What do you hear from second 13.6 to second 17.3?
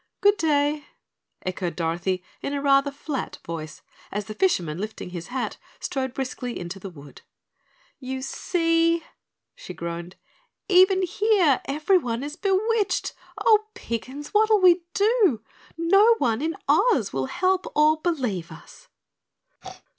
Piggins, what'll we do? No one in Oz will